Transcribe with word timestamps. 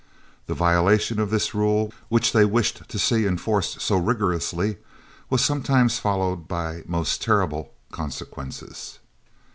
The 0.47 0.55
violation 0.55 1.19
of 1.19 1.29
this 1.29 1.53
rule, 1.53 1.93
which 2.09 2.31
they 2.33 2.43
wished 2.43 2.89
to 2.89 2.97
see 2.97 3.27
enforced 3.27 3.81
so 3.81 3.97
rigorously, 3.97 4.77
was 5.29 5.45
sometimes 5.45 5.99
followed 5.99 6.47
by 6.47 6.81
most 6.87 7.21
terrible 7.21 7.73
consequences. 7.91 8.97